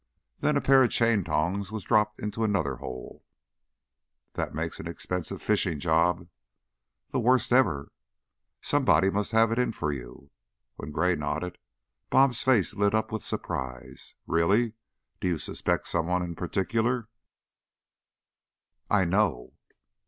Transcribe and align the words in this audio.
Then 0.39 0.57
a 0.57 0.61
pair 0.61 0.83
of 0.83 0.89
chaintongs 0.89 1.71
was 1.71 1.83
dropped 1.83 2.19
into 2.21 2.43
another 2.43 2.77
hole" 2.77 3.23
"That 4.33 4.55
makes 4.55 4.79
an 4.79 4.87
expensive 4.87 5.43
fishing 5.43 5.77
job." 5.79 6.27
"The 7.11 7.19
worst 7.19 7.53
ever." 7.53 7.91
"Somebody 8.61 9.11
must 9.11 9.29
have 9.31 9.51
it 9.51 9.59
in 9.59 9.73
for 9.73 9.91
you." 9.91 10.31
When 10.75 10.89
Gray 10.89 11.15
nodded, 11.15 11.59
"Bob's" 12.09 12.41
face 12.41 12.73
lit 12.73 12.95
up 12.95 13.11
with 13.11 13.21
surprise. 13.23 14.15
"Really. 14.25 14.73
Do 15.19 15.27
you 15.27 15.37
suspect 15.37 15.85
someone 15.87 16.23
in 16.23 16.33
particular?" 16.33 17.07
"I 18.89 19.05
know." 19.05 19.53